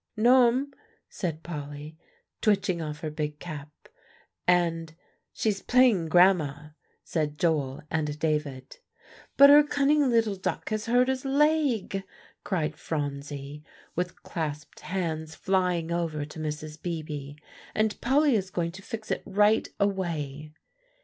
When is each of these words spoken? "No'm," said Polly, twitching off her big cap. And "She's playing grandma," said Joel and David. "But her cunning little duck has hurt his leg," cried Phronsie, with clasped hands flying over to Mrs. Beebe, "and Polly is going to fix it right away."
"No'm," 0.17 0.73
said 1.09 1.43
Polly, 1.43 1.95
twitching 2.41 2.81
off 2.81 3.01
her 3.01 3.11
big 3.11 3.37
cap. 3.37 3.69
And 4.47 4.95
"She's 5.31 5.61
playing 5.61 6.07
grandma," 6.09 6.69
said 7.03 7.37
Joel 7.37 7.83
and 7.91 8.17
David. 8.17 8.79
"But 9.37 9.51
her 9.51 9.61
cunning 9.61 10.09
little 10.09 10.35
duck 10.35 10.69
has 10.71 10.87
hurt 10.87 11.07
his 11.07 11.23
leg," 11.23 12.03
cried 12.43 12.75
Phronsie, 12.77 13.63
with 13.95 14.23
clasped 14.23 14.79
hands 14.79 15.35
flying 15.35 15.91
over 15.91 16.25
to 16.25 16.39
Mrs. 16.39 16.81
Beebe, 16.81 17.35
"and 17.75 18.01
Polly 18.01 18.33
is 18.35 18.49
going 18.49 18.71
to 18.71 18.81
fix 18.81 19.11
it 19.11 19.21
right 19.23 19.67
away." 19.79 20.51